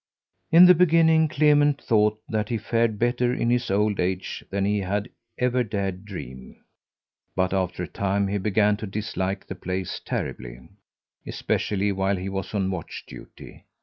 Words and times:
In 0.51 0.65
the 0.65 0.73
beginning 0.73 1.27
Clement 1.27 1.79
thought 1.79 2.19
that 2.27 2.49
he 2.49 2.57
fared 2.57 2.97
better 2.97 3.31
in 3.35 3.51
his 3.51 3.69
old 3.69 3.99
age 3.99 4.43
than 4.49 4.65
he 4.65 4.79
had 4.79 5.09
ever 5.37 5.63
dared 5.63 6.05
dream; 6.05 6.55
but 7.35 7.53
after 7.53 7.83
a 7.83 7.87
time 7.87 8.27
he 8.27 8.39
began 8.39 8.75
to 8.77 8.87
dislike 8.87 9.45
the 9.45 9.53
place 9.53 10.01
terribly, 10.03 10.59
especially 11.27 11.91
while 11.91 12.15
he 12.15 12.29
was 12.29 12.55
on 12.55 12.71
watch 12.71 13.03
duty. 13.07 13.65